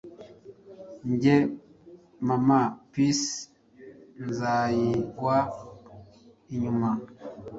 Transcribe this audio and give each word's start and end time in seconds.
njye 1.11 1.35
Maman 2.27 2.67
Peace, 2.91 3.29
nzayigwa 4.25 5.37
inyuma 6.53 6.89